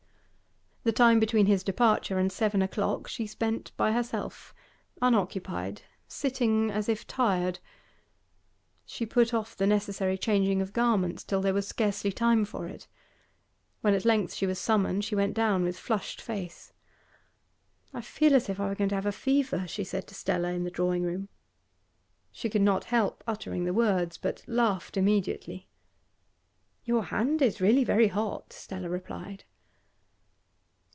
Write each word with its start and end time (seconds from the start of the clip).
The 0.83 0.91
time 0.91 1.19
between 1.19 1.45
his 1.45 1.61
departure 1.61 2.17
and 2.17 2.31
seven 2.31 2.63
o'clock 2.63 3.07
she 3.07 3.27
spent 3.27 3.71
by 3.77 3.91
herself, 3.91 4.51
unoccupied, 4.99 5.83
sitting 6.07 6.71
as 6.71 6.89
if 6.89 7.05
tired. 7.05 7.59
She 8.83 9.05
put 9.05 9.31
off 9.31 9.55
the 9.55 9.67
necessary 9.67 10.17
changing 10.17 10.59
of 10.59 10.73
garments 10.73 11.23
till 11.23 11.39
there 11.39 11.53
was 11.53 11.67
scarcely 11.67 12.11
time 12.11 12.45
for 12.45 12.65
it. 12.65 12.87
When 13.81 13.93
at 13.93 14.05
length 14.05 14.33
she 14.33 14.47
was 14.47 14.57
summoned 14.57 15.05
she 15.05 15.13
went 15.13 15.35
down 15.35 15.61
with 15.61 15.77
flushed 15.77 16.19
face. 16.19 16.73
'I 17.93 18.01
feel 18.01 18.33
as 18.33 18.49
if 18.49 18.59
I 18.59 18.67
were 18.67 18.73
going 18.73 18.89
to 18.89 18.95
have 18.95 19.05
a 19.05 19.11
fever,' 19.11 19.67
she 19.67 19.83
said 19.83 20.07
to 20.07 20.15
Stella 20.15 20.49
in 20.49 20.63
the 20.63 20.71
drawing 20.71 21.03
room. 21.03 21.29
She 22.31 22.49
could 22.49 22.63
not 22.63 22.85
help 22.85 23.23
uttering 23.27 23.65
the 23.65 23.71
words, 23.75 24.17
but 24.17 24.41
laughed 24.47 24.97
immediately. 24.97 25.69
'Your 26.85 27.03
hand 27.03 27.39
is 27.43 27.61
really 27.61 27.83
very 27.83 28.07
hot,' 28.07 28.51
Stella 28.51 28.89
replied. 28.89 29.43